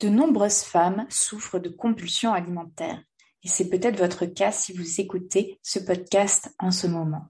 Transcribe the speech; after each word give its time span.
De 0.00 0.08
nombreuses 0.08 0.62
femmes 0.62 1.06
souffrent 1.10 1.58
de 1.58 1.68
compulsions 1.68 2.32
alimentaires 2.32 3.02
et 3.42 3.48
c'est 3.48 3.68
peut-être 3.68 3.98
votre 3.98 4.24
cas 4.24 4.50
si 4.50 4.72
vous 4.72 4.98
écoutez 4.98 5.58
ce 5.62 5.78
podcast 5.78 6.54
en 6.58 6.70
ce 6.70 6.86
moment. 6.86 7.26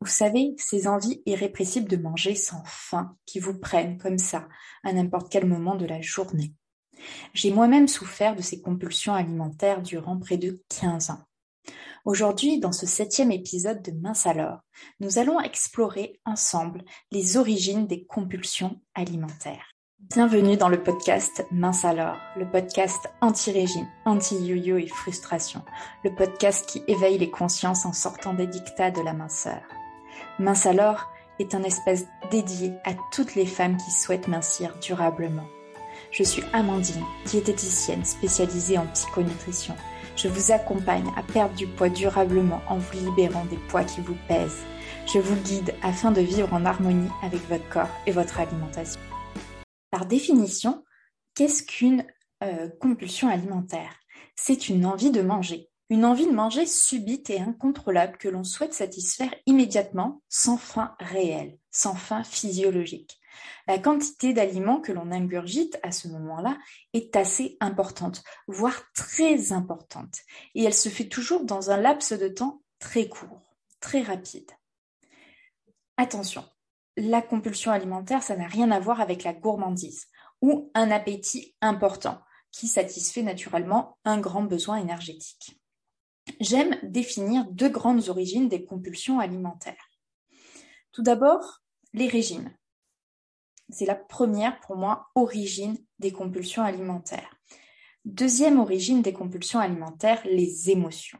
Vous 0.00 0.06
savez, 0.06 0.54
ces 0.56 0.86
envies 0.86 1.20
irrépressibles 1.26 1.88
de 1.88 1.96
manger 1.96 2.36
sans 2.36 2.62
faim 2.64 3.16
qui 3.26 3.40
vous 3.40 3.58
prennent 3.58 3.98
comme 3.98 4.18
ça 4.18 4.48
à 4.84 4.92
n'importe 4.92 5.32
quel 5.32 5.46
moment 5.46 5.74
de 5.74 5.86
la 5.86 6.00
journée. 6.00 6.54
J'ai 7.32 7.50
moi-même 7.50 7.88
souffert 7.88 8.36
de 8.36 8.42
ces 8.42 8.60
compulsions 8.60 9.14
alimentaires 9.14 9.82
durant 9.82 10.16
près 10.16 10.36
de 10.36 10.62
15 10.80 11.10
ans. 11.10 11.24
Aujourd'hui, 12.04 12.60
dans 12.60 12.72
ce 12.72 12.86
septième 12.86 13.32
épisode 13.32 13.82
de 13.82 13.90
Mince 13.90 14.26
alors, 14.26 14.60
nous 15.00 15.18
allons 15.18 15.40
explorer 15.40 16.20
ensemble 16.24 16.84
les 17.10 17.36
origines 17.36 17.88
des 17.88 18.04
compulsions 18.04 18.80
alimentaires. 18.94 19.73
Bienvenue 20.14 20.56
dans 20.56 20.68
le 20.68 20.80
podcast 20.80 21.44
Mince 21.50 21.84
alors, 21.84 22.14
le 22.36 22.48
podcast 22.48 23.10
anti-régime, 23.20 23.88
anti-yo-yo 24.04 24.78
et 24.78 24.86
frustration, 24.86 25.62
le 26.04 26.14
podcast 26.14 26.68
qui 26.68 26.84
éveille 26.86 27.18
les 27.18 27.30
consciences 27.30 27.84
en 27.84 27.92
sortant 27.92 28.32
des 28.32 28.46
dictats 28.46 28.92
de 28.92 29.00
la 29.00 29.12
minceur. 29.12 29.60
Mince 30.38 30.66
alors 30.66 31.08
est 31.40 31.56
un 31.56 31.64
espace 31.64 32.04
dédié 32.30 32.74
à 32.84 32.92
toutes 33.10 33.34
les 33.34 33.44
femmes 33.44 33.76
qui 33.76 33.90
souhaitent 33.90 34.28
mincir 34.28 34.76
durablement. 34.80 35.46
Je 36.12 36.22
suis 36.22 36.44
Amandine, 36.52 37.04
diététicienne 37.26 38.04
spécialisée 38.04 38.78
en 38.78 38.86
psychonutrition. 38.86 39.74
Je 40.14 40.28
vous 40.28 40.52
accompagne 40.52 41.10
à 41.16 41.24
perdre 41.24 41.56
du 41.56 41.66
poids 41.66 41.88
durablement 41.88 42.62
en 42.68 42.78
vous 42.78 42.98
libérant 42.98 43.46
des 43.46 43.58
poids 43.68 43.82
qui 43.82 44.00
vous 44.00 44.16
pèsent. 44.28 44.62
Je 45.12 45.18
vous 45.18 45.36
guide 45.42 45.74
afin 45.82 46.12
de 46.12 46.20
vivre 46.20 46.54
en 46.54 46.64
harmonie 46.64 47.10
avec 47.24 47.48
votre 47.48 47.68
corps 47.68 47.90
et 48.06 48.12
votre 48.12 48.38
alimentation. 48.38 49.00
Par 49.94 50.06
définition, 50.06 50.84
qu'est-ce 51.36 51.62
qu'une 51.62 52.04
euh, 52.42 52.68
compulsion 52.80 53.28
alimentaire? 53.28 53.94
C'est 54.34 54.68
une 54.68 54.86
envie 54.86 55.12
de 55.12 55.22
manger. 55.22 55.70
Une 55.88 56.04
envie 56.04 56.26
de 56.26 56.32
manger 56.32 56.66
subite 56.66 57.30
et 57.30 57.38
incontrôlable 57.38 58.18
que 58.18 58.28
l'on 58.28 58.42
souhaite 58.42 58.74
satisfaire 58.74 59.32
immédiatement, 59.46 60.20
sans 60.28 60.56
fin 60.56 60.96
réelle, 60.98 61.58
sans 61.70 61.94
fin 61.94 62.24
physiologique. 62.24 63.20
La 63.68 63.78
quantité 63.78 64.32
d'aliments 64.32 64.80
que 64.80 64.90
l'on 64.90 65.12
ingurgite 65.12 65.78
à 65.84 65.92
ce 65.92 66.08
moment-là 66.08 66.58
est 66.92 67.14
assez 67.14 67.56
importante, 67.60 68.24
voire 68.48 68.82
très 68.96 69.52
importante, 69.52 70.22
et 70.56 70.64
elle 70.64 70.74
se 70.74 70.88
fait 70.88 71.08
toujours 71.08 71.44
dans 71.44 71.70
un 71.70 71.76
laps 71.76 72.18
de 72.18 72.26
temps 72.26 72.64
très 72.80 73.08
court, 73.08 73.54
très 73.78 74.02
rapide. 74.02 74.50
Attention, 75.96 76.44
la 76.96 77.22
compulsion 77.22 77.72
alimentaire, 77.72 78.22
ça 78.22 78.36
n'a 78.36 78.46
rien 78.46 78.70
à 78.70 78.80
voir 78.80 79.00
avec 79.00 79.24
la 79.24 79.32
gourmandise 79.32 80.06
ou 80.40 80.70
un 80.74 80.90
appétit 80.90 81.54
important 81.60 82.20
qui 82.50 82.68
satisfait 82.68 83.22
naturellement 83.22 83.98
un 84.04 84.20
grand 84.20 84.44
besoin 84.44 84.76
énergétique. 84.76 85.60
J'aime 86.40 86.78
définir 86.82 87.44
deux 87.50 87.68
grandes 87.68 88.08
origines 88.08 88.48
des 88.48 88.64
compulsions 88.64 89.18
alimentaires. 89.18 89.90
Tout 90.92 91.02
d'abord, 91.02 91.62
les 91.92 92.08
régimes. 92.08 92.50
C'est 93.70 93.86
la 93.86 93.94
première 93.94 94.60
pour 94.60 94.76
moi 94.76 95.08
origine 95.14 95.76
des 95.98 96.12
compulsions 96.12 96.62
alimentaires. 96.62 97.34
Deuxième 98.04 98.60
origine 98.60 99.02
des 99.02 99.12
compulsions 99.12 99.58
alimentaires, 99.58 100.22
les 100.24 100.70
émotions. 100.70 101.18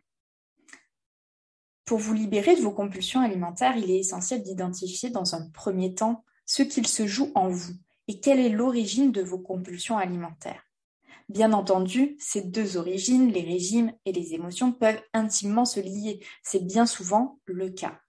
Pour 1.84 1.98
vous 1.98 2.14
libérer 2.14 2.56
de 2.56 2.62
vos 2.62 2.72
compulsions 2.72 3.20
alimentaires, 3.20 3.77
il 3.77 3.90
est 3.90 3.98
essentiel 3.98 4.42
d'identifier 4.42 5.10
dans 5.10 5.34
un 5.34 5.48
premier 5.50 5.94
temps 5.94 6.24
ce 6.46 6.62
qu'il 6.62 6.86
se 6.86 7.06
joue 7.06 7.30
en 7.34 7.48
vous 7.48 7.74
et 8.08 8.20
quelle 8.20 8.40
est 8.40 8.50
l'origine 8.50 9.12
de 9.12 9.22
vos 9.22 9.38
compulsions 9.38 9.98
alimentaires. 9.98 10.62
Bien 11.28 11.52
entendu, 11.52 12.16
ces 12.18 12.42
deux 12.42 12.77
origines, 12.77 13.32
les 13.32 13.42
régimes 13.42 13.92
et 14.05 14.12
les 14.12 14.34
émotions, 14.34 14.72
peuvent 14.72 15.00
intimement 15.14 15.64
se 15.64 15.80
lier. 15.80 16.20
C'est 16.42 16.64
bien 16.64 16.84
souvent 16.86 17.38
le 17.46 17.70
cas. 17.70 18.00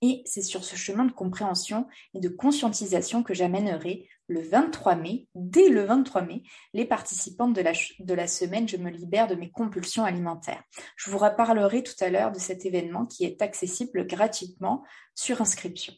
Et 0.00 0.22
c'est 0.26 0.42
sur 0.42 0.64
ce 0.64 0.76
chemin 0.76 1.04
de 1.04 1.12
compréhension 1.12 1.86
et 2.14 2.20
de 2.20 2.28
conscientisation 2.28 3.22
que 3.22 3.34
j'amènerai 3.34 4.08
le 4.28 4.40
23 4.40 4.94
mai, 4.94 5.28
dès 5.34 5.68
le 5.68 5.84
23 5.84 6.22
mai, 6.22 6.42
les 6.72 6.84
participantes 6.84 7.54
de 7.54 7.60
la, 7.60 7.72
de 7.98 8.14
la 8.14 8.26
semaine 8.26 8.68
Je 8.68 8.76
me 8.76 8.90
libère 8.90 9.28
de 9.28 9.34
mes 9.34 9.50
compulsions 9.50 10.04
alimentaires. 10.04 10.62
Je 10.96 11.10
vous 11.10 11.18
reparlerai 11.18 11.82
tout 11.82 11.94
à 12.00 12.08
l'heure 12.08 12.32
de 12.32 12.38
cet 12.38 12.64
événement 12.64 13.06
qui 13.06 13.24
est 13.24 13.42
accessible 13.42 14.06
gratuitement 14.06 14.84
sur 15.14 15.40
inscription. 15.40 15.94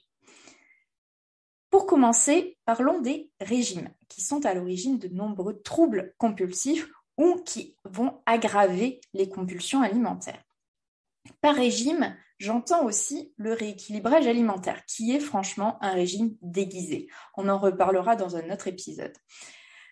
Pour 1.71 1.87
commencer, 1.87 2.57
parlons 2.65 3.01
des 3.01 3.31
régimes 3.41 3.91
qui 4.09 4.21
sont 4.21 4.47
à 4.47 4.55
l'origine 4.55 4.99
de 4.99 5.09
nombreux 5.09 5.61
troubles 5.63 6.15
compulsifs 6.19 6.89
ou 7.17 7.43
qui 7.45 7.77
vont 7.85 8.23
aggraver 8.27 9.01
les 9.13 9.29
compulsions 9.29 9.83
alimentaires. 9.83 10.43
Par 11.41 11.55
régime, 11.55 12.15
J'entends 12.39 12.85
aussi 12.85 13.33
le 13.37 13.53
rééquilibrage 13.53 14.27
alimentaire, 14.27 14.85
qui 14.87 15.15
est 15.15 15.21
franchement 15.21 15.79
un 15.81 15.93
régime 15.93 16.37
déguisé. 16.43 17.09
On 17.37 17.49
en 17.49 17.59
reparlera 17.59 18.17
dans 18.17 18.37
un 18.37 18.51
autre 18.51 18.67
épisode. 18.67 19.13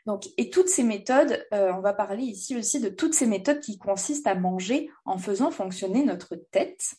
Donc, 0.06 0.24
et 0.36 0.50
toutes 0.50 0.68
ces 0.68 0.82
méthodes, 0.82 1.46
euh, 1.54 1.72
on 1.72 1.80
va 1.80 1.92
parler 1.92 2.24
ici 2.24 2.56
aussi 2.56 2.80
de 2.80 2.88
toutes 2.88 3.14
ces 3.14 3.26
méthodes 3.26 3.60
qui 3.60 3.78
consistent 3.78 4.26
à 4.26 4.34
manger 4.34 4.90
en 5.04 5.16
faisant 5.16 5.52
fonctionner 5.52 6.04
notre 6.04 6.34
tête 6.34 6.94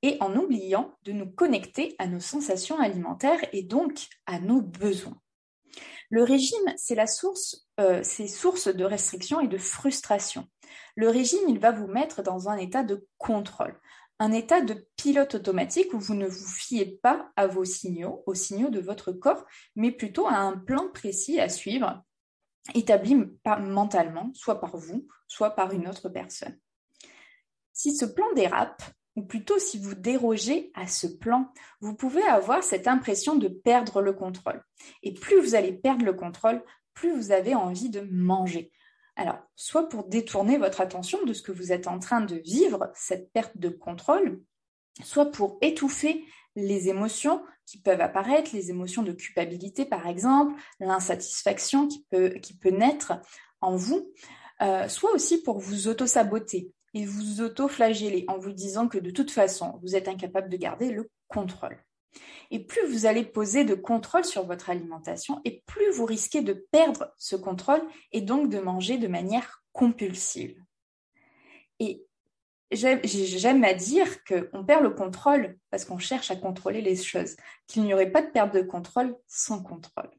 et 0.00 0.16
en 0.20 0.34
oubliant 0.34 0.94
de 1.04 1.12
nous 1.12 1.30
connecter 1.30 1.94
à 1.98 2.06
nos 2.06 2.20
sensations 2.20 2.80
alimentaires 2.80 3.40
et 3.52 3.62
donc 3.62 4.08
à 4.24 4.40
nos 4.40 4.62
besoins. 4.62 5.20
Le 6.10 6.22
régime, 6.22 6.74
c'est 6.76 6.94
la 6.94 7.06
source, 7.06 7.66
euh, 7.80 8.00
c'est 8.02 8.28
source 8.28 8.68
de 8.68 8.84
restriction 8.84 9.40
et 9.40 9.48
de 9.48 9.58
frustration. 9.58 10.46
Le 10.94 11.08
régime, 11.08 11.48
il 11.48 11.58
va 11.58 11.72
vous 11.72 11.88
mettre 11.88 12.22
dans 12.22 12.48
un 12.48 12.56
état 12.56 12.82
de 12.82 13.06
contrôle 13.18 13.78
un 14.18 14.32
état 14.32 14.60
de 14.62 14.86
pilote 14.96 15.34
automatique 15.34 15.92
où 15.92 15.98
vous 15.98 16.14
ne 16.14 16.26
vous 16.26 16.46
fiez 16.46 16.86
pas 16.86 17.30
à 17.36 17.46
vos 17.46 17.64
signaux, 17.64 18.22
aux 18.26 18.34
signaux 18.34 18.70
de 18.70 18.80
votre 18.80 19.12
corps, 19.12 19.44
mais 19.74 19.90
plutôt 19.90 20.26
à 20.26 20.36
un 20.36 20.56
plan 20.56 20.88
précis 20.88 21.38
à 21.38 21.48
suivre, 21.48 22.02
établi 22.74 23.16
mentalement, 23.60 24.30
soit 24.34 24.60
par 24.60 24.76
vous, 24.76 25.06
soit 25.28 25.50
par 25.50 25.72
une 25.72 25.86
autre 25.86 26.08
personne. 26.08 26.58
Si 27.72 27.94
ce 27.94 28.06
plan 28.06 28.32
dérape, 28.34 28.82
ou 29.16 29.22
plutôt 29.22 29.58
si 29.58 29.78
vous 29.78 29.94
dérogez 29.94 30.70
à 30.74 30.86
ce 30.86 31.06
plan, 31.06 31.50
vous 31.80 31.94
pouvez 31.94 32.22
avoir 32.22 32.62
cette 32.62 32.86
impression 32.86 33.34
de 33.34 33.48
perdre 33.48 34.02
le 34.02 34.12
contrôle. 34.12 34.62
Et 35.02 35.14
plus 35.14 35.40
vous 35.40 35.54
allez 35.54 35.72
perdre 35.72 36.04
le 36.04 36.12
contrôle, 36.12 36.62
plus 36.94 37.12
vous 37.12 37.32
avez 37.32 37.54
envie 37.54 37.88
de 37.88 38.02
manger. 38.10 38.70
Alors, 39.16 39.38
soit 39.54 39.88
pour 39.88 40.04
détourner 40.04 40.58
votre 40.58 40.82
attention 40.82 41.24
de 41.24 41.32
ce 41.32 41.42
que 41.42 41.52
vous 41.52 41.72
êtes 41.72 41.86
en 41.86 41.98
train 41.98 42.20
de 42.20 42.36
vivre, 42.36 42.90
cette 42.94 43.32
perte 43.32 43.56
de 43.56 43.70
contrôle, 43.70 44.42
soit 45.02 45.30
pour 45.30 45.56
étouffer 45.62 46.24
les 46.54 46.88
émotions 46.88 47.42
qui 47.64 47.80
peuvent 47.80 48.00
apparaître, 48.00 48.50
les 48.54 48.70
émotions 48.70 49.02
de 49.02 49.12
culpabilité 49.12 49.86
par 49.86 50.06
exemple, 50.06 50.54
l'insatisfaction 50.80 51.88
qui 51.88 52.06
peut, 52.10 52.70
naître 52.70 53.14
en 53.62 53.76
vous, 53.76 54.12
euh, 54.62 54.88
soit 54.88 55.12
aussi 55.12 55.42
pour 55.42 55.58
vous 55.58 55.88
auto-saboter 55.88 56.72
et 56.96 57.04
vous 57.04 57.42
auto-flageller 57.42 58.24
en 58.26 58.38
vous 58.38 58.52
disant 58.52 58.88
que 58.88 58.96
de 58.96 59.10
toute 59.10 59.30
façon, 59.30 59.78
vous 59.82 59.96
êtes 59.96 60.08
incapable 60.08 60.48
de 60.48 60.56
garder 60.56 60.90
le 60.90 61.10
contrôle. 61.28 61.78
Et 62.50 62.64
plus 62.64 62.86
vous 62.86 63.04
allez 63.04 63.22
poser 63.22 63.64
de 63.64 63.74
contrôle 63.74 64.24
sur 64.24 64.46
votre 64.46 64.70
alimentation, 64.70 65.42
et 65.44 65.62
plus 65.66 65.90
vous 65.90 66.06
risquez 66.06 66.40
de 66.40 66.54
perdre 66.54 67.12
ce 67.18 67.36
contrôle 67.36 67.82
et 68.12 68.22
donc 68.22 68.48
de 68.48 68.58
manger 68.60 68.96
de 68.96 69.08
manière 69.08 69.62
compulsive. 69.72 70.58
Et 71.80 72.06
j'aime 72.70 73.64
à 73.64 73.74
dire 73.74 74.24
qu'on 74.24 74.64
perd 74.64 74.82
le 74.82 74.94
contrôle 74.94 75.58
parce 75.68 75.84
qu'on 75.84 75.98
cherche 75.98 76.30
à 76.30 76.36
contrôler 76.36 76.80
les 76.80 76.96
choses, 76.96 77.36
qu'il 77.66 77.82
n'y 77.82 77.92
aurait 77.92 78.10
pas 78.10 78.22
de 78.22 78.30
perte 78.30 78.54
de 78.54 78.62
contrôle 78.62 79.14
sans 79.26 79.62
contrôle. 79.62 80.10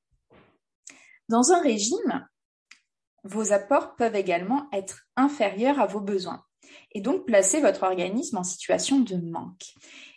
Dans 1.28 1.54
un 1.54 1.60
régime, 1.60 2.28
vos 3.24 3.52
apports 3.52 3.96
peuvent 3.96 4.16
également 4.16 4.70
être 4.72 5.08
inférieurs 5.16 5.80
à 5.80 5.88
vos 5.88 6.02
besoins 6.02 6.44
et 6.94 7.02
donc 7.02 7.26
placer 7.26 7.62
votre 7.62 7.84
organisme 7.84 8.38
en 8.38 8.44
situation 8.44 9.00
de 9.00 9.16
manque. 9.18 9.74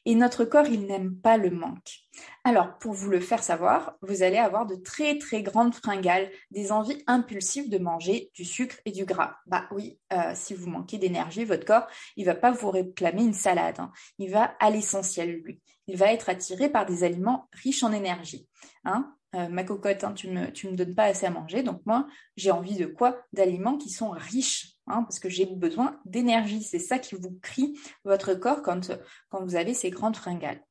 Et 0.07 0.15
notre 0.15 0.45
corps, 0.45 0.67
il 0.67 0.87
n'aime 0.87 1.15
pas 1.15 1.37
le 1.37 1.51
manque. 1.51 2.01
Alors, 2.45 2.79
pour 2.79 2.95
vous 2.95 3.11
le 3.11 3.21
faire 3.21 3.43
savoir, 3.43 3.97
vous 4.01 4.23
allez 4.23 4.39
avoir 4.39 4.67
de 4.67 4.77
très 4.77 5.19
très 5.19 5.43
grandes 5.43 5.75
fringales, 5.75 6.31
des 6.51 6.73
envies 6.73 7.03
impulsives 7.07 7.69
de 7.69 7.79
manger 7.79 8.31
du 8.35 8.45
sucre 8.45 8.77
et 8.87 8.93
du 8.93 9.05
gras. 9.05 9.37
Bah 9.47 9.69
oui, 9.73 9.99
euh, 10.13 10.33
si 10.35 10.55
vous 10.55 10.71
manquez 10.71 10.99
d'énergie, 10.99 11.45
votre 11.45 11.67
corps, 11.67 11.87
il 12.17 12.25
va 12.25 12.35
pas 12.35 12.51
vous 12.51 12.71
réclamer 12.71 13.25
une 13.25 13.35
salade. 13.35 13.79
Hein. 13.79 13.93
Il 14.19 14.31
va 14.31 14.55
à 14.59 14.71
l'essentiel, 14.71 15.41
lui. 15.45 15.61
Il 15.87 15.97
va 15.97 16.13
être 16.13 16.29
attiré 16.31 16.71
par 16.71 16.87
des 16.87 17.05
aliments 17.05 17.49
riches 17.53 17.83
en 17.83 17.93
énergie. 17.93 18.49
Hein. 18.85 19.15
Euh, 19.37 19.49
ma 19.49 19.63
cocotte, 19.63 20.03
hein, 20.03 20.13
tu 20.13 20.29
ne 20.29 20.47
me, 20.47 20.77
donnes 20.77 20.95
pas 20.95 21.05
assez 21.05 21.27
à 21.27 21.31
manger, 21.31 21.63
donc 21.63 21.83
moi, 21.87 22.09
j'ai 22.37 22.51
envie 22.51 22.77
de 22.77 22.87
quoi? 22.87 23.17
D'aliments 23.33 23.79
qui 23.79 23.91
sont 23.91 24.11
riches 24.11 24.73
Hein, 24.91 25.03
parce 25.05 25.19
que 25.19 25.29
j'ai 25.29 25.47
besoin 25.47 26.01
d'énergie. 26.05 26.63
C'est 26.63 26.79
ça 26.79 26.99
qui 26.99 27.15
vous 27.15 27.39
crie 27.43 27.79
votre 28.05 28.35
corps 28.35 28.63
quand, 28.63 28.93
quand 29.29 29.45
vous 29.45 29.57
avez 29.57 29.75
ces 29.75 29.91
grandes 29.91 30.17
fringales. 30.17 30.65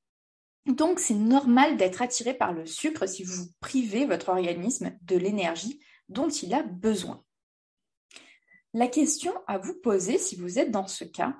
Donc, 0.65 0.99
c'est 0.99 1.15
normal 1.15 1.77
d'être 1.77 2.01
attiré 2.01 2.33
par 2.33 2.53
le 2.53 2.65
sucre 2.65 3.07
si 3.07 3.23
vous 3.23 3.47
privez 3.59 4.05
votre 4.05 4.29
organisme 4.29 4.91
de 5.01 5.17
l'énergie 5.17 5.79
dont 6.09 6.29
il 6.29 6.53
a 6.53 6.63
besoin. 6.63 7.23
La 8.73 8.87
question 8.87 9.33
à 9.47 9.57
vous 9.57 9.73
poser 9.73 10.17
si 10.17 10.35
vous 10.35 10.59
êtes 10.59 10.69
dans 10.69 10.87
ce 10.87 11.03
cas, 11.03 11.35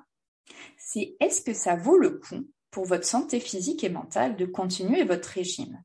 c'est 0.78 1.16
est-ce 1.20 1.42
que 1.42 1.54
ça 1.54 1.76
vaut 1.76 1.98
le 1.98 2.18
coup 2.18 2.48
pour 2.72 2.86
votre 2.86 3.06
santé 3.06 3.38
physique 3.38 3.84
et 3.84 3.88
mentale 3.88 4.36
de 4.36 4.46
continuer 4.46 5.04
votre 5.04 5.28
régime 5.28 5.80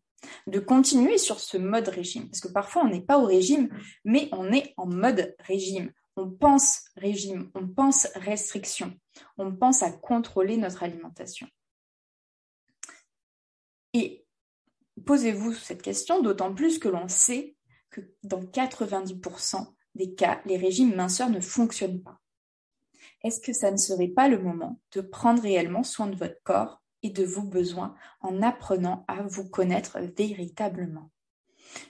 de 0.48 0.59
continuer 0.59 1.18
sur 1.18 1.39
ce 1.39 1.57
mode 1.57 1.88
régime? 1.88 2.27
Parce 2.30 2.41
que 2.41 2.48
parfois, 2.48 2.83
on 2.83 2.89
n'est 2.89 3.01
pas 3.01 3.19
au 3.19 3.25
régime, 3.25 3.69
mais 4.03 4.30
on 4.31 4.51
est 4.51 4.74
en 4.77 4.88
mode 4.88 5.36
régime. 5.39 5.91
On 6.17 6.29
pense 6.29 6.85
régime, 6.95 7.51
on 7.56 7.67
pense 7.67 8.07
restriction, 8.15 8.97
on 9.38 9.56
pense 9.56 9.83
à 9.83 9.91
contrôler 9.91 10.57
notre 10.57 10.83
alimentation. 10.83 11.47
Et 13.94 14.25
posez-vous 15.06 15.53
cette 15.53 15.81
question, 15.81 16.21
d'autant 16.21 16.53
plus 16.53 16.79
que 16.79 16.88
l'on 16.88 17.07
sait 17.07 17.56
que 17.89 18.01
dans 18.23 18.41
90% 18.44 19.73
des 19.95 20.15
cas, 20.15 20.41
les 20.45 20.57
régimes 20.57 20.95
minceurs 20.95 21.29
ne 21.29 21.39
fonctionnent 21.39 22.01
pas. 22.01 22.19
Est-ce 23.23 23.39
que 23.39 23.53
ça 23.53 23.71
ne 23.71 23.77
serait 23.77 24.09
pas 24.09 24.27
le 24.27 24.39
moment 24.39 24.79
de 24.91 25.01
prendre 25.01 25.41
réellement 25.41 25.83
soin 25.83 26.07
de 26.07 26.15
votre 26.15 26.41
corps 26.44 26.83
et 27.01 27.09
de 27.09 27.23
vos 27.23 27.44
besoins 27.44 27.95
en 28.21 28.41
apprenant 28.41 29.03
à 29.07 29.23
vous 29.23 29.50
connaître 29.50 30.00
véritablement? 30.00 31.12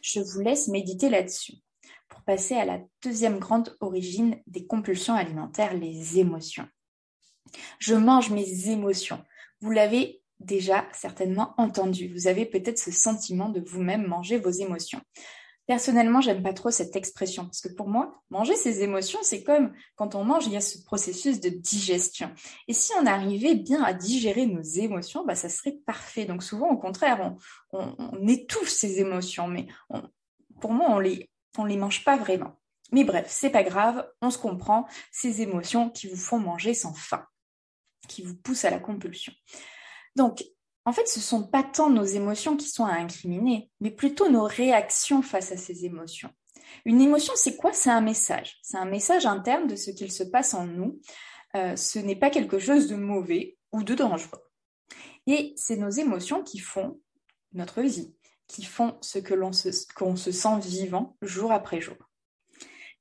Je 0.02 0.20
vous 0.20 0.40
laisse 0.40 0.68
méditer 0.68 1.10
là-dessus 1.10 1.56
pour 2.10 2.22
passer 2.24 2.56
à 2.56 2.66
la 2.66 2.80
deuxième 3.04 3.40
grande 3.40 3.76
origine 3.80 4.42
des 4.48 4.66
compulsions 4.66 5.16
alimentaires, 5.16 5.74
les 5.74 6.20
émotions. 6.20 6.68
Je 7.80 7.96
mange 7.96 8.32
mes 8.32 8.70
émotions. 8.70 9.24
Vous 9.62 9.72
l'avez 9.72 10.22
déjà 10.40 10.86
certainement 10.94 11.54
entendu. 11.58 12.12
Vous 12.14 12.28
avez 12.28 12.46
peut-être 12.46 12.80
ce 12.80 12.92
sentiment 12.92 13.50
de 13.50 13.62
vous-même 13.62 14.08
manger 14.08 14.38
vos 14.38 14.52
émotions. 14.52 15.02
Personnellement, 15.68 16.22
j'aime 16.22 16.44
pas 16.44 16.54
trop 16.54 16.70
cette 16.70 16.96
expression 16.96 17.46
parce 17.46 17.60
que 17.60 17.70
pour 17.70 17.88
moi, 17.88 18.22
manger 18.30 18.56
ses 18.56 18.84
émotions, 18.84 19.18
c'est 19.24 19.44
comme 19.44 19.74
quand 19.96 20.14
on 20.14 20.24
mange, 20.24 20.46
il 20.46 20.54
y 20.54 20.58
a 20.58 20.62
ce 20.62 20.84
processus 20.84 21.40
de 21.40 21.50
digestion. 21.50 22.30
Et 22.68 22.74
si 22.74 22.92
on 23.02 23.08
arrivait 23.08 23.56
bien 23.56 23.84
à 23.84 23.94
digérer 23.94 24.46
nos 24.46 24.62
émotions, 24.62 25.26
bah, 25.26 25.34
ça 25.34 25.50
serait 25.50 25.80
parfait. 25.88 26.26
Donc 26.26 26.44
souvent, 26.44 26.70
au 26.70 26.78
contraire, 26.78 27.36
on, 27.72 28.28
étouffe 28.28 28.70
ces 28.70 29.00
émotions, 29.00 29.48
mais 29.48 29.66
pour 30.62 30.72
moi, 30.72 30.92
on 30.92 31.00
les, 31.00 31.32
on 31.58 31.66
les 31.66 31.78
mange 31.78 32.04
pas 32.04 32.18
vraiment. 32.18 32.60
Mais 32.92 33.04
bref, 33.04 33.28
c'est 33.30 33.50
pas 33.50 33.64
grave, 33.64 34.08
on 34.22 34.30
se 34.30 34.38
comprend, 34.38 34.88
ces 35.12 35.42
émotions 35.42 35.90
qui 35.90 36.08
vous 36.08 36.18
font 36.18 36.40
manger 36.40 36.74
sans 36.74 36.94
faim, 36.94 37.26
qui 38.08 38.22
vous 38.22 38.36
poussent 38.36 38.66
à 38.66 38.70
la 38.70 38.80
compulsion. 38.80 39.34
Donc, 40.16 40.44
en 40.86 40.94
fait, 40.94 41.08
ce 41.08 41.20
ne 41.20 41.24
sont 41.24 41.44
pas 41.48 41.64
tant 41.64 41.90
nos 41.90 42.04
émotions 42.04 42.56
qui 42.56 42.70
sont 42.70 42.86
à 42.86 42.94
incriminer, 42.94 43.72
mais 43.80 43.90
plutôt 43.90 44.30
nos 44.30 44.44
réactions 44.44 45.24
face 45.24 45.52
à 45.52 45.58
ces 45.58 45.86
émotions. 45.86 46.30
Une 46.86 47.02
émotion, 47.02 47.34
c'est 47.36 47.56
quoi? 47.56 47.74
C'est 47.74 47.90
un 47.90 48.02
message. 48.02 48.60
C'est 48.62 48.78
un 48.78 48.86
message 48.86 49.26
interne 49.26 49.68
de 49.68 49.76
ce 49.76 49.92
qu'il 49.92 50.12
se 50.12 50.24
passe 50.24 50.54
en 50.54 50.66
nous. 50.66 51.00
Euh, 51.56 51.76
ce 51.76 52.00
n'est 52.00 52.16
pas 52.16 52.30
quelque 52.30 52.60
chose 52.60 52.88
de 52.88 52.96
mauvais 52.96 53.58
ou 53.72 53.84
de 53.84 53.96
dangereux. 53.96 54.44
Et 55.26 55.54
c'est 55.58 55.78
nos 55.78 55.90
émotions 55.90 56.44
qui 56.44 56.60
font 56.60 57.00
notre 57.54 57.82
vie, 57.82 58.15
qui 58.48 58.64
font 58.64 58.98
ce 59.02 59.20
que 59.20 59.34
l'on 59.34 59.52
se, 59.52 59.70
qu'on 59.96 60.16
se 60.16 60.32
sent 60.32 60.60
vivant 60.62 61.18
jour 61.22 61.52
après 61.52 61.82
jour. 61.82 61.98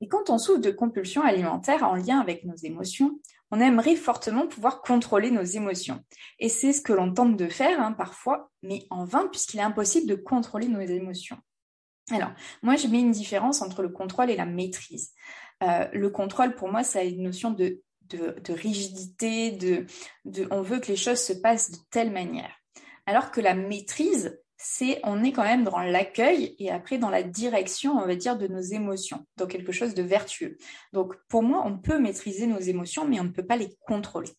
Et 0.01 0.09
quand 0.09 0.31
on 0.31 0.39
souffre 0.39 0.61
de 0.61 0.71
compulsions 0.71 1.23
alimentaires 1.23 1.85
en 1.85 1.95
lien 1.95 2.21
avec 2.21 2.45
nos 2.45 2.57
émotions, 2.57 3.21
on 3.51 3.61
aimerait 3.61 3.97
fortement 3.97 4.47
pouvoir 4.47 4.83
contrôler 4.83 5.31
nos 5.31 5.45
émotions. 5.45 6.03
Et 6.39 6.49
c'est 6.49 6.73
ce 6.73 6.81
que 6.81 6.93
l'on 6.93 7.13
tente 7.15 7.37
de 7.37 7.49
faire 7.49 7.81
hein, 7.81 7.93
parfois, 7.93 8.51
mais 8.63 8.87
en 8.91 9.05
vain, 9.05 9.29
puisqu'il 9.29 9.61
est 9.61 9.63
impossible 9.63 10.09
de 10.09 10.17
contrôler 10.17 10.69
nos 10.69 10.81
émotions. 10.81 11.39
Alors, 12.11 12.33
moi, 12.63 12.77
je 12.77 12.87
mets 12.89 13.01
une 13.01 13.13
différence 13.13 13.63
entre 13.63 13.83
le 13.83 13.89
contrôle 13.89 14.31
et 14.31 14.37
la 14.37 14.45
maîtrise. 14.45 15.13
Euh, 15.63 15.87
le 15.93 16.11
contrôle, 16.11 16.55
pour 16.55 16.69
moi, 16.69 16.83
ça 16.83 16.99
a 16.99 17.03
une 17.03 17.23
notion 17.23 17.51
de, 17.51 17.81
rigidité, 18.49 19.53
de, 19.53 19.87
on 20.51 20.61
veut 20.61 20.81
que 20.81 20.89
les 20.89 20.97
choses 20.97 21.21
se 21.21 21.33
passent 21.33 21.71
de 21.71 21.79
telle 21.91 22.11
manière. 22.11 22.53
Alors 23.07 23.31
que 23.31 23.41
la 23.41 23.55
maîtrise, 23.55 24.39
c'est 24.65 25.01
on 25.05 25.23
est 25.23 25.33
quand 25.33 25.43
même 25.43 25.65
dans 25.65 25.79
l'accueil 25.79 26.57
et 26.59 26.71
après 26.71 26.99
dans 26.99 27.11
la 27.11 27.23
direction, 27.23 27.93
on 27.99 28.07
va 28.07 28.17
dire, 28.17 28.39
de 28.39 28.47
nos 28.47 28.61
émotions, 28.61 29.27
dans 29.37 29.47
quelque 29.47 29.73
chose 29.73 29.95
de 29.95 30.03
vertueux. 30.03 30.57
Donc 30.93 31.15
pour 31.29 31.43
moi, 31.43 31.63
on 31.67 31.79
peut 31.79 31.99
maîtriser 31.99 32.47
nos 32.47 32.59
émotions, 32.59 33.07
mais 33.07 33.21
on 33.21 33.25
ne 33.25 33.29
peut 33.29 33.47
pas 33.47 33.57
les 33.57 33.77
contrôler. 33.87 34.31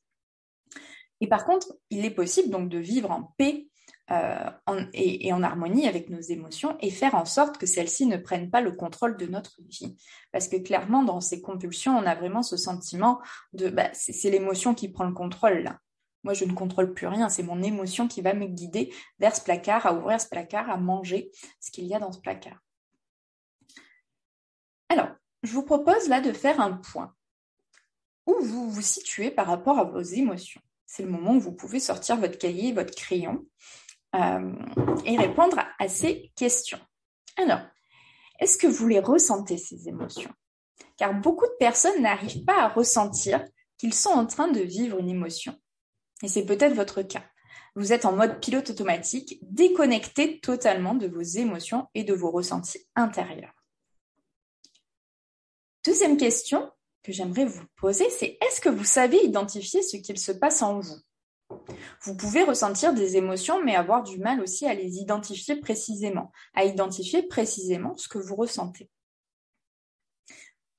Et 1.22 1.28
par 1.28 1.46
contre, 1.46 1.68
il 1.92 2.06
est 2.06 2.12
possible 2.12 2.50
donc 2.50 2.70
de 2.70 2.80
vivre 2.80 3.12
en 3.12 3.34
paix 3.38 3.68
euh, 4.12 4.50
et, 4.94 5.32
en 5.32 5.44
harmonie 5.44 5.88
avec 5.88 6.10
nos 6.10 6.20
émotions 6.20 6.78
et 6.82 6.90
faire 6.92 7.16
en 7.16 7.26
sorte 7.26 7.58
que 7.58 7.66
celles-ci 7.66 8.06
ne 8.06 8.18
prennent 8.18 8.50
pas 8.50 8.62
le 8.62 8.72
contrôle 8.72 9.18
de 9.18 9.28
notre 9.28 9.62
vie. 9.68 9.96
Parce 10.32 10.48
que 10.48 10.58
clairement, 10.58 11.04
dans 11.04 11.22
ces 11.22 11.42
compulsions, 11.42 11.98
on 11.98 12.06
a 12.06 12.16
vraiment 12.16 12.44
ce 12.44 12.58
sentiment 12.58 13.20
de 13.54 13.70
bah, 13.70 13.90
c'est 13.94 14.30
l'émotion 14.30 14.74
qui 14.74 14.90
prend 14.90 15.06
le 15.06 15.14
contrôle 15.14 15.60
là. 15.60 15.80
Moi, 16.26 16.34
je 16.34 16.44
ne 16.44 16.54
contrôle 16.54 16.92
plus 16.96 17.06
rien. 17.06 17.30
C'est 17.30 17.44
mon 17.44 17.62
émotion 17.62 18.08
qui 18.08 18.22
va 18.22 18.34
me 18.34 18.48
guider 18.48 18.92
vers 19.20 19.36
ce 19.36 19.42
placard, 19.42 19.86
à 19.86 19.94
ouvrir 19.94 20.20
ce 20.20 20.28
placard, 20.28 20.72
à 20.72 20.76
manger 20.76 21.30
ce 21.60 21.70
qu'il 21.70 21.86
y 21.86 21.94
a 21.94 22.00
dans 22.00 22.12
ce 22.12 22.20
placard. 22.20 22.58
Alors, 24.90 25.10
je 25.44 25.54
vous 25.54 25.62
propose 25.62 26.10
là 26.10 26.22
de 26.22 26.34
faire 26.34 26.60
un 26.60 26.74
point. 26.74 27.14
Où 28.26 28.34
vous 28.42 28.72
vous 28.72 28.82
situez 28.82 29.30
par 29.30 29.46
rapport 29.46 29.78
à 29.78 29.84
vos 29.84 30.02
émotions? 30.02 30.62
C'est 30.88 31.04
le 31.04 31.12
moment 31.12 31.36
où 31.36 31.40
vous 31.40 31.54
pouvez 31.54 31.80
sortir 31.80 32.18
votre 32.18 32.40
cahier, 32.40 32.74
votre 32.74 32.96
crayon 32.96 33.46
euh, 34.16 34.52
et 35.06 35.18
répondre 35.18 35.60
à 35.78 35.88
ces 35.88 36.32
questions. 36.36 36.80
Alors, 37.38 37.62
est-ce 38.40 38.58
que 38.58 38.66
vous 38.66 38.88
les 38.88 39.00
ressentez, 39.00 39.60
ces 39.60 39.88
émotions? 39.88 40.34
Car 40.98 41.14
beaucoup 41.14 41.46
de 41.46 41.58
personnes 41.60 42.02
n'arrivent 42.02 42.46
pas 42.46 42.64
à 42.64 42.68
ressentir 42.68 43.46
qu'ils 43.78 43.94
sont 43.94 44.10
en 44.10 44.26
train 44.26 44.48
de 44.48 44.62
vivre 44.62 44.98
une 44.98 45.10
émotion. 45.10 45.56
Et 46.24 46.28
c'est 46.28 46.46
peut-être 46.46 46.76
votre 46.76 47.02
cas. 47.02 47.24
Vous 47.76 47.92
êtes 47.92 48.06
en 48.06 48.14
mode 48.14 48.40
pilote 48.40 48.70
automatique, 48.70 49.38
déconnecté 49.42 50.40
totalement 50.40 50.96
de 50.96 51.08
vos 51.08 51.22
émotions 51.22 51.88
et 51.94 52.04
de 52.04 52.14
vos 52.14 52.32
ressentis 52.32 52.88
intérieurs. 52.96 53.54
Deuxième 55.84 56.18
question 56.18 56.72
que 57.04 57.12
j'aimerais 57.12 57.46
vous 57.46 57.66
poser, 57.76 58.10
c'est 58.10 58.38
est-ce 58.42 58.62
que 58.62 58.70
vous 58.70 58.86
savez 58.86 59.18
identifier 59.24 59.84
ce 59.84 59.98
qu'il 59.98 60.18
se 60.18 60.32
passe 60.32 60.62
en 60.62 60.80
vous? 60.80 60.98
Vous 62.02 62.16
pouvez 62.16 62.44
ressentir 62.44 62.94
des 62.94 63.18
émotions, 63.18 63.64
mais 63.64 63.76
avoir 63.76 64.02
du 64.02 64.18
mal 64.18 64.42
aussi 64.42 64.66
à 64.66 64.74
les 64.74 64.98
identifier 64.98 65.58
précisément, 65.58 66.32
à 66.56 66.64
identifier 66.64 67.24
précisément 67.24 67.96
ce 67.98 68.08
que 68.08 68.18
vous 68.18 68.36
ressentez. 68.36 68.90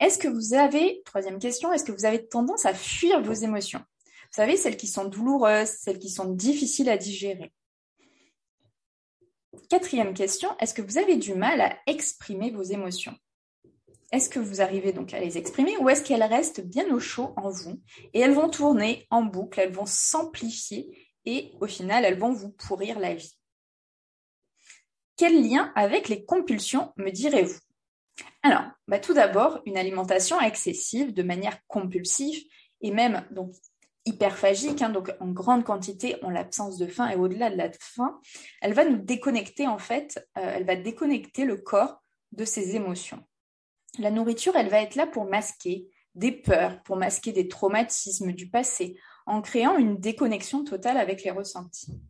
Est-ce 0.00 0.19
que 0.19 0.29
vous 0.29 0.55
avez, 0.55 1.03
troisième 1.05 1.39
question, 1.39 1.72
est-ce 1.72 1.84
que 1.84 1.93
vous 1.93 2.05
avez 2.05 2.27
tendance 2.27 2.67
à 2.67 2.75
fuir 2.75 3.22
vos 3.22 3.32
émotions? 3.32 3.82
Savez, 4.36 4.56
celles 4.56 4.76
qui 4.76 4.86
sont 4.86 5.06
douloureuses, 5.06 5.70
celles 5.70 5.98
qui 5.98 6.10
sont 6.10 6.31
difficiles 6.32 6.88
à 6.88 6.96
digérer. 6.96 7.52
Quatrième 9.70 10.14
question, 10.14 10.50
est-ce 10.60 10.74
que 10.74 10.82
vous 10.82 10.98
avez 10.98 11.16
du 11.16 11.34
mal 11.34 11.60
à 11.60 11.76
exprimer 11.86 12.50
vos 12.50 12.62
émotions? 12.62 13.16
Est-ce 14.12 14.28
que 14.28 14.38
vous 14.38 14.60
arrivez 14.60 14.93
donc 14.93 15.14
à 15.14 15.20
les 15.20 15.38
exprimer 15.38 15.76
ou 15.78 15.88
est-ce 15.88 16.05
qu'elles 16.05 16.22
restent 16.22 16.60
bien 16.60 16.86
au 16.94 17.00
chaud 17.00 17.32
en 17.36 17.48
vous 17.48 17.81
et 18.12 18.20
elles 18.20 18.34
vont 18.34 18.48
tourner 18.48 19.06
en 19.10 19.22
boucle, 19.22 19.58
elles 19.58 19.72
vont 19.72 19.86
s'amplifier 19.86 21.08
et 21.24 21.52
au 21.60 21.66
final, 21.66 22.05
elles 22.05 22.19
vont 22.19 22.32
vous 22.32 22.50
pourrir 22.50 23.00
la 23.00 23.14
vie? 23.14 23.36
Quel 25.16 25.48
lien 25.48 25.72
avec 25.74 26.08
les 26.08 26.24
compulsions 26.24 26.93
me 26.96 27.10
direz-vous? 27.10 27.58
Alors, 28.43 28.64
bah, 28.86 29.00
tout 29.00 29.14
d'abord, 29.14 29.60
une 29.64 29.78
alimentation 29.78 30.40
excessive 30.40 31.14
de 31.14 31.22
manière 31.22 31.58
compulsive 31.66 32.44
et 32.82 32.90
même 32.90 33.26
donc 33.31 33.55
hyperphagique, 34.06 34.81
hein, 34.82 34.89
donc 34.89 35.13
en 35.20 35.29
grande 35.29 35.65
quantité, 35.65 36.17
en 36.25 36.31
l'absence 36.31 36.79
de 36.79 36.86
faim 36.86 37.08
et 37.10 37.17
au-delà 37.17 37.51
de 37.51 37.56
la 37.56 37.70
faim, 37.79 38.19
elle 38.63 38.72
va 38.72 38.84
nous 38.84 38.96
déconnecter 38.96 39.67
en 39.67 39.79
fait, 39.79 40.25
euh, 40.39 40.53
elle 40.55 40.65
va 40.65 40.77
déconnecter 40.77 41.44
le 41.44 41.56
corps 41.56 42.03
de 42.32 42.44
ses 42.44 42.77
émotions. 42.77 43.22
La 43.98 44.10
nourriture, 44.10 44.56
elle 44.56 44.69
va 44.69 44.81
être 44.81 44.94
là 44.94 45.06
pour 45.06 45.25
masquer 45.25 45.89
des 46.15 46.32
peurs, 46.32 46.82
pour 46.82 46.96
masquer 46.96 47.32
des 47.32 47.48
traumatismes 47.48 48.32
du 48.32 48.48
passé, 48.48 48.98
en 49.27 49.43
créant 49.43 49.77
une 49.77 49.98
déconnexion 49.98 50.65
totale 50.65 50.96
avec 50.96 51.25
les 51.25 51.31
ressentis. 51.31 52.01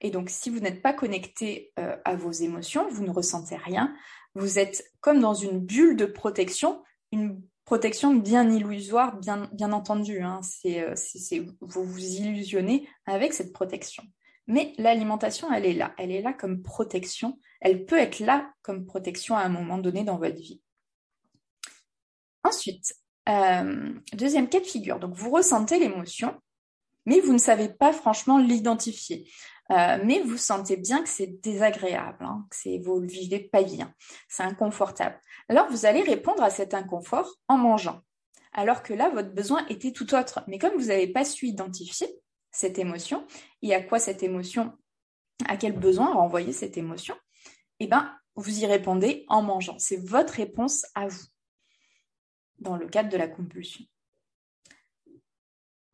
Et 0.00 0.10
donc, 0.10 0.30
si 0.30 0.50
vous 0.50 0.60
n'êtes 0.60 0.82
pas 0.82 0.92
connecté 0.92 1.72
euh, 1.78 1.96
à 2.04 2.16
vos 2.16 2.32
émotions, 2.32 2.88
vous 2.88 3.04
ne 3.04 3.10
ressentez 3.10 3.56
rien, 3.56 3.94
vous 4.34 4.58
êtes 4.58 4.84
comme 5.00 5.20
dans 5.20 5.34
une 5.34 5.60
bulle 5.60 5.96
de 5.96 6.06
protection, 6.06 6.82
une 7.12 7.40
protection 7.66 8.14
bien 8.14 8.48
illusoire, 8.50 9.18
bien, 9.18 9.72
entendu. 9.72 10.22
Hein. 10.22 10.40
Euh, 10.64 10.92
c'est, 10.94 11.40
vous 11.60 11.84
vous 11.84 11.98
illusionnez 11.98 12.88
avec 13.04 13.34
cette 13.34 13.52
protection. 13.52 14.04
Mais 14.46 14.72
l'alimentation, 14.78 15.52
elle 15.52 15.66
est 15.66 15.74
là. 15.74 15.92
Elle 15.98 16.12
est 16.12 16.22
là 16.22 16.32
comme 16.32 16.62
protection. 16.62 17.38
Elle 17.60 17.84
peut 17.84 17.98
être 17.98 18.20
là 18.20 18.50
comme 18.62 18.86
protection 18.86 19.36
à 19.36 19.42
un 19.42 19.48
moment 19.48 19.78
donné 19.78 20.04
dans 20.04 20.16
votre 20.16 20.36
vie. 20.36 20.62
Ensuite, 22.44 22.94
euh, 23.28 23.92
deuxième 24.12 24.48
cas 24.48 24.60
de 24.60 24.64
figure. 24.64 25.00
Donc, 25.00 25.14
vous 25.14 25.30
ressentez 25.30 25.80
l'émotion, 25.80 26.40
mais 27.06 27.20
vous 27.20 27.32
ne 27.32 27.38
savez 27.38 27.68
pas 27.68 27.92
franchement 27.92 28.38
l'identifier. 28.38 29.30
Euh, 29.70 29.98
mais 30.04 30.20
vous 30.20 30.36
sentez 30.36 30.76
bien 30.76 31.02
que 31.02 31.08
c'est 31.08 31.40
désagréable, 31.42 32.24
hein, 32.24 32.46
que 32.50 32.84
vous 32.84 33.00
le 33.00 33.08
vivez 33.08 33.40
pas 33.40 33.62
bien, 33.62 33.92
c'est 34.28 34.44
inconfortable. 34.44 35.20
Alors 35.48 35.68
vous 35.70 35.86
allez 35.86 36.02
répondre 36.02 36.42
à 36.42 36.50
cet 36.50 36.72
inconfort 36.74 37.28
en 37.48 37.56
mangeant. 37.56 38.00
Alors 38.52 38.82
que 38.82 38.94
là, 38.94 39.10
votre 39.10 39.32
besoin 39.32 39.66
était 39.68 39.92
tout 39.92 40.14
autre. 40.14 40.42
Mais 40.46 40.58
comme 40.58 40.74
vous 40.74 40.86
n'avez 40.86 41.08
pas 41.08 41.24
su 41.24 41.46
identifier 41.46 42.08
cette 42.52 42.78
émotion 42.78 43.26
et 43.62 43.74
à 43.74 43.82
quoi 43.82 43.98
cette 43.98 44.22
émotion, 44.22 44.72
à 45.46 45.56
quel 45.56 45.72
besoin 45.72 46.14
renvoyer 46.14 46.52
cette 46.52 46.78
émotion, 46.78 47.14
eh 47.80 47.86
ben, 47.86 48.10
vous 48.36 48.60
y 48.60 48.66
répondez 48.66 49.24
en 49.28 49.42
mangeant. 49.42 49.78
C'est 49.78 50.02
votre 50.02 50.34
réponse 50.34 50.86
à 50.94 51.06
vous 51.08 51.24
dans 52.58 52.76
le 52.76 52.86
cadre 52.86 53.10
de 53.10 53.16
la 53.16 53.28
compulsion. 53.28 53.84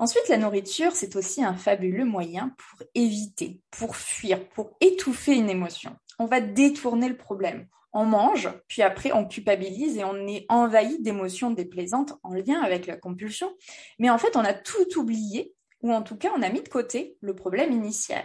Ensuite, 0.02 0.28
la 0.28 0.36
nourriture, 0.36 0.96
c'est 0.96 1.14
aussi 1.14 1.44
un 1.44 1.54
fabuleux 1.54 2.04
moyen 2.04 2.56
pour 2.58 2.84
éviter, 2.96 3.60
pour 3.70 3.94
fuir, 3.94 4.48
pour 4.48 4.76
étouffer 4.80 5.36
une 5.36 5.48
émotion. 5.48 5.94
On 6.18 6.24
va 6.24 6.40
détourner 6.40 7.08
le 7.08 7.16
problème. 7.16 7.68
On 7.92 8.04
mange, 8.04 8.48
puis 8.66 8.82
après 8.82 9.12
on 9.12 9.28
culpabilise 9.28 9.98
et 9.98 10.02
on 10.02 10.26
est 10.26 10.44
envahi 10.48 11.00
d'émotions 11.00 11.52
déplaisantes 11.52 12.14
en 12.24 12.34
lien 12.34 12.60
avec 12.62 12.88
la 12.88 12.96
compulsion. 12.96 13.54
Mais 14.00 14.10
en 14.10 14.18
fait, 14.18 14.34
on 14.34 14.40
a 14.40 14.54
tout 14.54 14.98
oublié, 14.98 15.54
ou 15.82 15.92
en 15.92 16.02
tout 16.02 16.16
cas, 16.16 16.32
on 16.36 16.42
a 16.42 16.50
mis 16.50 16.62
de 16.62 16.68
côté 16.68 17.16
le 17.20 17.36
problème 17.36 17.70
initial. 17.70 18.24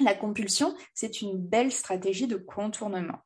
La 0.00 0.14
compulsion, 0.14 0.72
c'est 0.94 1.20
une 1.20 1.36
belle 1.36 1.72
stratégie 1.72 2.28
de 2.28 2.36
contournement. 2.36 3.18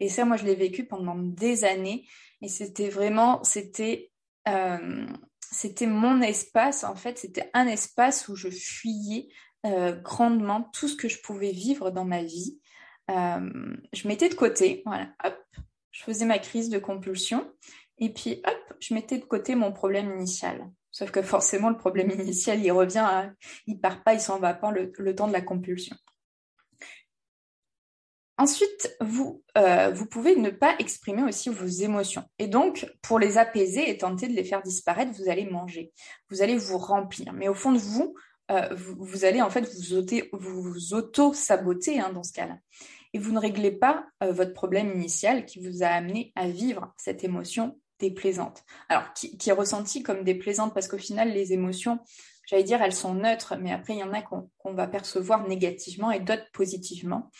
Et 0.00 0.08
ça, 0.08 0.24
moi, 0.24 0.36
je 0.36 0.44
l'ai 0.44 0.56
vécu 0.56 0.86
pendant 0.86 1.14
des 1.14 1.62
années. 1.62 2.04
Et 2.42 2.48
c'était 2.48 2.90
vraiment, 2.90 3.42
euh, 4.48 5.06
c'était 5.56 5.86
mon 5.86 6.20
espace. 6.20 6.84
En 6.84 6.94
fait, 6.94 7.18
c'était 7.18 7.50
un 7.54 7.66
espace 7.66 8.28
où 8.28 8.36
je 8.36 8.48
fuyais 8.48 9.28
euh, 9.64 9.92
grandement 9.92 10.70
tout 10.74 10.86
ce 10.86 10.96
que 10.96 11.08
je 11.08 11.20
pouvais 11.22 11.52
vivre 11.52 11.90
dans 11.90 12.04
ma 12.04 12.22
vie. 12.22 12.60
Euh, 13.10 13.76
je 13.92 14.06
mettais 14.06 14.28
de 14.28 14.34
côté, 14.34 14.82
voilà, 14.84 15.08
hop, 15.24 15.38
je 15.90 16.02
faisais 16.02 16.26
ma 16.26 16.38
crise 16.38 16.68
de 16.68 16.78
compulsion. 16.78 17.50
Et 17.98 18.12
puis, 18.12 18.42
hop, 18.46 18.76
je 18.80 18.92
mettais 18.92 19.18
de 19.18 19.24
côté 19.24 19.54
mon 19.54 19.72
problème 19.72 20.12
initial. 20.12 20.70
Sauf 20.90 21.10
que 21.10 21.22
forcément, 21.22 21.70
le 21.70 21.78
problème 21.78 22.10
initial, 22.10 22.62
il 22.62 22.70
revient, 22.70 22.98
à, 22.98 23.30
il 23.66 23.80
part 23.80 24.02
pas, 24.02 24.12
il 24.12 24.20
s'en 24.20 24.38
va 24.38 24.52
pas 24.52 24.70
le 24.70 25.14
temps 25.14 25.28
de 25.28 25.32
la 25.32 25.40
compulsion. 25.40 25.96
Ensuite, 28.38 28.94
vous, 29.00 29.42
euh, 29.56 29.90
vous 29.90 30.06
pouvez 30.06 30.36
ne 30.36 30.50
pas 30.50 30.74
exprimer 30.78 31.22
aussi 31.22 31.48
vos 31.48 31.66
émotions. 31.66 32.24
Et 32.38 32.48
donc, 32.48 32.86
pour 33.00 33.18
les 33.18 33.38
apaiser 33.38 33.88
et 33.88 33.96
tenter 33.96 34.28
de 34.28 34.34
les 34.34 34.44
faire 34.44 34.62
disparaître, 34.62 35.12
vous 35.12 35.30
allez 35.30 35.46
manger. 35.46 35.92
Vous 36.28 36.42
allez 36.42 36.56
vous 36.56 36.76
remplir. 36.76 37.32
Mais 37.32 37.48
au 37.48 37.54
fond 37.54 37.72
de 37.72 37.78
vous, 37.78 38.14
euh, 38.50 38.68
vous, 38.74 39.24
allez 39.24 39.40
en 39.40 39.48
fait 39.48 39.66
vous, 40.32 40.94
auto-saboter 40.94 41.98
hein, 41.98 42.12
dans 42.12 42.22
ce 42.22 42.32
cas-là. 42.32 42.58
Et 43.14 43.18
vous 43.18 43.32
ne 43.32 43.38
réglez 43.38 43.72
pas 43.72 44.06
euh, 44.22 44.32
votre 44.32 44.52
problème 44.52 44.92
initial 44.92 45.46
qui 45.46 45.66
vous 45.66 45.82
a 45.82 45.88
amené 45.88 46.32
à 46.36 46.48
vivre 46.48 46.92
cette 46.98 47.24
émotion 47.24 47.78
déplaisante. 47.98 48.64
Alors, 48.90 49.14
qui, 49.14 49.38
est 49.46 49.52
ressentie 49.52 50.02
comme 50.02 50.24
déplaisante 50.24 50.74
parce 50.74 50.88
qu'au 50.88 50.98
final, 50.98 51.32
les 51.32 51.54
émotions, 51.54 51.98
j'allais 52.46 52.64
dire, 52.64 52.82
elles 52.82 52.92
sont 52.92 53.14
neutres, 53.14 53.56
mais 53.58 53.72
après, 53.72 53.94
il 53.94 54.00
y 54.00 54.04
en 54.04 54.12
a 54.12 54.20
qu'on 54.20 54.74
va 54.74 54.86
percevoir 54.86 55.48
négativement 55.48 56.10
et 56.10 56.20
d'autres 56.20 56.50
positivement. 56.52 57.30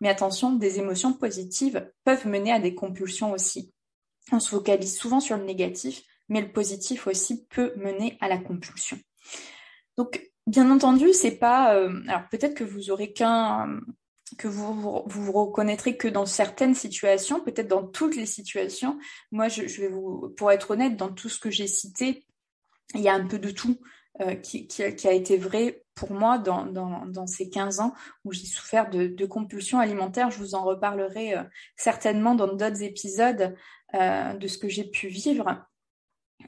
Mais 0.00 0.08
attention, 0.08 0.52
des 0.52 0.78
émotions 0.78 1.12
positives 1.12 1.90
peuvent 2.04 2.26
mener 2.26 2.52
à 2.52 2.60
des 2.60 2.74
compulsions 2.74 3.32
aussi. 3.32 3.72
On 4.32 4.40
se 4.40 4.48
focalise 4.50 4.96
souvent 4.96 5.20
sur 5.20 5.36
le 5.36 5.44
négatif, 5.44 6.02
mais 6.28 6.40
le 6.40 6.52
positif 6.52 7.06
aussi 7.06 7.46
peut 7.46 7.72
mener 7.76 8.16
à 8.20 8.28
la 8.28 8.38
compulsion. 8.38 8.98
Donc, 9.96 10.30
bien 10.46 10.70
entendu, 10.70 11.12
c'est 11.12 11.36
pas. 11.36 11.74
Euh, 11.74 12.02
alors 12.08 12.28
peut-être 12.30 12.54
que 12.54 12.64
vous 12.64 12.90
aurez 12.90 13.12
qu'un 13.12 13.80
que 14.38 14.48
vous, 14.48 15.02
vous 15.06 15.32
reconnaîtrez 15.32 15.96
que 15.96 16.08
dans 16.08 16.26
certaines 16.26 16.74
situations, 16.74 17.40
peut-être 17.40 17.68
dans 17.68 17.86
toutes 17.86 18.16
les 18.16 18.26
situations. 18.26 18.98
Moi, 19.30 19.48
je, 19.48 19.62
vais 19.62 19.88
vous, 19.88 20.30
pour 20.36 20.50
être 20.50 20.72
honnête, 20.72 20.96
dans 20.96 21.12
tout 21.12 21.28
ce 21.28 21.38
que 21.38 21.50
j'ai 21.50 21.68
cité, 21.68 22.26
il 22.94 23.02
y 23.02 23.08
a 23.08 23.14
un 23.14 23.26
peu 23.26 23.38
de 23.38 23.50
tout. 23.50 23.78
Euh, 24.20 24.36
qui, 24.36 24.68
a, 24.80 25.12
été 25.12 25.36
vrai 25.36 25.83
pour 25.94 26.12
moi 26.12 26.38
dans, 26.38 27.26
ces 27.26 27.48
15 27.48 27.80
ans 27.80 27.94
où 28.24 28.32
j'ai 28.32 28.46
souffert 28.46 28.90
de, 28.90 29.26
compulsions 29.26 29.78
alimentaires. 29.78 30.30
Je 30.30 30.38
vous 30.38 30.54
en 30.54 30.64
reparlerai 30.64 31.36
euh, 31.36 31.42
certainement 31.76 32.34
dans 32.34 32.48
d'autres 32.48 32.82
épisodes 32.82 33.54
euh, 33.94 34.34
de 34.34 34.48
ce 34.48 34.58
que 34.58 34.68
j'ai 34.68 34.84
pu 34.84 35.08
vivre. 35.08 35.64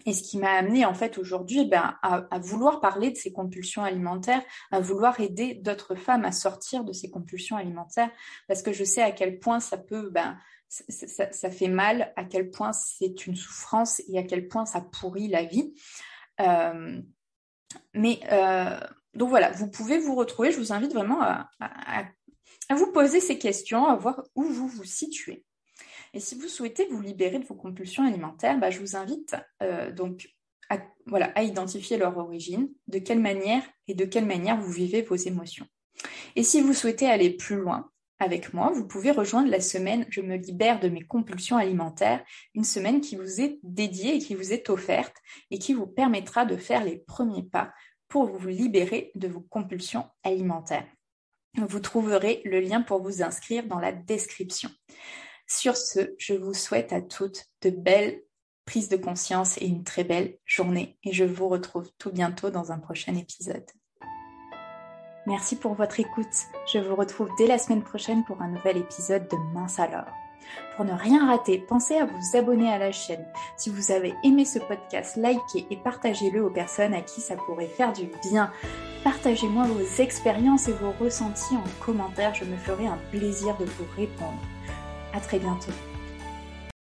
Et 0.04 0.12
ce 0.12 0.22
qui 0.22 0.36
m'a 0.38 0.50
amené 0.50 0.84
en 0.84 0.94
fait 0.94 1.16
aujourd'hui 1.16 1.64
ben, 1.64 1.96
à, 2.02 2.38
vouloir 2.38 2.80
parler 2.80 3.10
de 3.10 3.16
ces 3.16 3.32
compulsions 3.32 3.82
alimentaires, 3.82 4.42
à 4.70 4.80
vouloir 4.80 5.20
aider 5.20 5.54
d'autres 5.54 5.94
femmes 5.94 6.24
à 6.24 6.32
sortir 6.32 6.84
de 6.84 6.92
ces 6.92 7.08
compulsions 7.08 7.56
alimentaires, 7.56 8.10
parce 8.46 8.62
que 8.62 8.72
je 8.72 8.84
sais 8.84 9.02
à 9.02 9.12
quel 9.12 9.38
point 9.38 9.58
ça 9.58 9.78
peut, 9.78 10.10
ben, 10.10 10.36
ça, 10.68 11.50
fait 11.50 11.68
mal, 11.68 12.12
à 12.16 12.24
quel 12.24 12.50
point 12.50 12.72
c'est 12.72 13.26
une 13.26 13.36
souffrance 13.36 14.02
et 14.08 14.18
à 14.18 14.22
quel 14.22 14.48
point 14.48 14.66
ça 14.66 14.80
pourrit 14.80 15.28
la 15.28 15.44
vie. 15.44 15.72
Mais 17.94 18.20
euh, 18.30 18.78
donc 19.16 19.30
voilà, 19.30 19.50
vous 19.50 19.68
pouvez 19.68 19.98
vous 19.98 20.14
retrouver. 20.14 20.52
Je 20.52 20.58
vous 20.58 20.72
invite 20.72 20.92
vraiment 20.92 21.22
à, 21.22 21.48
vous 22.70 22.92
poser 22.92 23.20
ces 23.20 23.38
questions, 23.38 23.86
à 23.86 23.96
voir 23.96 24.22
où 24.34 24.42
vous 24.44 24.68
vous 24.68 24.84
situez. 24.84 25.44
Et 26.12 26.20
si 26.20 26.34
vous 26.34 26.48
souhaitez 26.48 26.86
vous 26.90 27.00
libérer 27.00 27.38
de 27.38 27.44
vos 27.44 27.54
compulsions 27.54 28.04
alimentaires, 28.04 28.58
bah, 28.58 28.70
je 28.70 28.78
vous 28.78 28.96
invite 28.96 29.36
euh, 29.62 29.90
donc 29.90 30.28
à, 30.68 31.42
identifier 31.42 31.96
leur 31.96 32.16
origine, 32.18 32.68
de 32.88 32.98
quelle 32.98 33.20
manière 33.20 33.62
et 33.88 33.94
de 33.94 34.04
quelle 34.04 34.26
manière 34.26 34.60
vous 34.60 34.70
vivez 34.70 35.02
vos 35.02 35.16
émotions. 35.16 35.66
Et 36.34 36.42
si 36.42 36.60
vous 36.60 36.74
souhaitez 36.74 37.06
aller 37.06 37.30
plus 37.30 37.56
loin, 37.56 37.90
avec 38.18 38.54
moi, 38.54 38.72
vous 38.74 38.86
pouvez 38.86 39.10
rejoindre 39.10 39.50
la 39.50 39.60
semaine 39.60 40.06
Je 40.08 40.22
me 40.22 40.36
libère 40.36 40.80
de 40.80 40.88
mes 40.88 41.02
compulsions 41.02 41.58
alimentaires, 41.58 42.24
une 42.54 42.64
semaine 42.64 43.00
qui 43.00 43.16
vous 43.16 43.40
est 43.40 43.58
dédiée 43.62 44.16
et 44.16 44.18
qui 44.18 44.34
vous 44.34 44.52
est 44.52 44.70
offerte 44.70 45.16
et 45.50 45.58
qui 45.58 45.74
vous 45.74 45.86
permettra 45.86 46.46
de 46.46 46.56
faire 46.56 46.82
les 46.82 46.98
premiers 46.98 47.44
pas 47.44 47.72
pour 48.16 48.30
vous 48.30 48.48
libérer 48.48 49.10
de 49.14 49.28
vos 49.28 49.42
compulsions 49.42 50.06
alimentaires. 50.24 50.86
Vous 51.58 51.80
trouverez 51.80 52.40
le 52.46 52.60
lien 52.60 52.80
pour 52.80 53.02
vous 53.02 53.22
inscrire 53.22 53.66
dans 53.66 53.78
la 53.78 53.92
description. 53.92 54.70
Sur 55.46 55.76
ce, 55.76 56.14
je 56.16 56.32
vous 56.32 56.54
souhaite 56.54 56.94
à 56.94 57.02
toutes 57.02 57.44
de 57.60 57.68
belles 57.68 58.22
prises 58.64 58.88
de 58.88 58.96
conscience 58.96 59.58
et 59.58 59.66
une 59.66 59.84
très 59.84 60.02
belle 60.02 60.38
journée 60.46 60.96
et 61.04 61.12
je 61.12 61.24
vous 61.24 61.50
retrouve 61.50 61.90
tout 61.98 62.10
bientôt 62.10 62.48
dans 62.48 62.72
un 62.72 62.78
prochain 62.78 63.14
épisode. 63.14 63.70
Merci 65.26 65.56
pour 65.56 65.74
votre 65.74 66.00
écoute. 66.00 66.46
Je 66.72 66.78
vous 66.78 66.96
retrouve 66.96 67.28
dès 67.36 67.46
la 67.46 67.58
semaine 67.58 67.82
prochaine 67.82 68.24
pour 68.24 68.40
un 68.40 68.48
nouvel 68.48 68.78
épisode 68.78 69.28
de 69.28 69.36
Mince 69.52 69.78
alors. 69.78 70.08
Pour 70.76 70.84
ne 70.84 70.92
rien 70.92 71.26
rater, 71.26 71.58
pensez 71.58 71.96
à 71.96 72.04
vous 72.04 72.36
abonner 72.36 72.70
à 72.70 72.78
la 72.78 72.92
chaîne. 72.92 73.24
Si 73.56 73.70
vous 73.70 73.90
avez 73.90 74.14
aimé 74.24 74.44
ce 74.44 74.58
podcast, 74.58 75.16
likez 75.16 75.66
et 75.70 75.76
partagez-le 75.76 76.44
aux 76.44 76.50
personnes 76.50 76.94
à 76.94 77.00
qui 77.00 77.20
ça 77.20 77.36
pourrait 77.36 77.66
faire 77.66 77.92
du 77.92 78.08
bien. 78.30 78.50
Partagez-moi 79.04 79.64
vos 79.64 80.02
expériences 80.02 80.68
et 80.68 80.72
vos 80.72 80.92
ressentis 81.00 81.56
en 81.56 81.84
commentaire, 81.84 82.34
je 82.34 82.44
me 82.44 82.56
ferai 82.56 82.86
un 82.86 82.98
plaisir 83.10 83.56
de 83.58 83.64
vous 83.64 83.86
répondre. 83.96 84.40
À 85.14 85.20
très 85.20 85.38
bientôt. 85.38 85.72